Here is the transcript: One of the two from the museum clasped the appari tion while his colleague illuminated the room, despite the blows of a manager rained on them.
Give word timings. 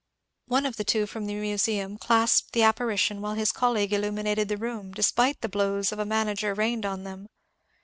One 0.47 0.65
of 0.65 0.77
the 0.77 0.83
two 0.83 1.05
from 1.05 1.27
the 1.27 1.35
museum 1.35 1.95
clasped 1.99 2.53
the 2.53 2.61
appari 2.61 2.97
tion 2.97 3.21
while 3.21 3.35
his 3.35 3.51
colleague 3.51 3.93
illuminated 3.93 4.47
the 4.47 4.57
room, 4.57 4.93
despite 4.93 5.41
the 5.41 5.47
blows 5.47 5.91
of 5.91 5.99
a 5.99 6.05
manager 6.05 6.55
rained 6.55 6.87
on 6.87 7.03
them. 7.03 7.27